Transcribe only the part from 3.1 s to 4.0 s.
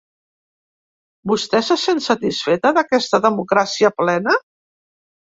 democràcia